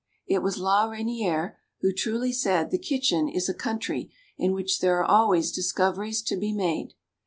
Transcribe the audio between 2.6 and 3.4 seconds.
the kitchen